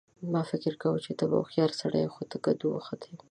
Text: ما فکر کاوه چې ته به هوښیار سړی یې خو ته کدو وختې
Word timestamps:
ما 0.31 0.41
فکر 0.51 0.73
کاوه 0.81 0.99
چې 1.05 1.11
ته 1.19 1.25
به 1.29 1.35
هوښیار 1.39 1.71
سړی 1.81 1.99
یې 2.03 2.13
خو 2.13 2.23
ته 2.31 2.37
کدو 2.45 2.67
وختې 2.71 3.11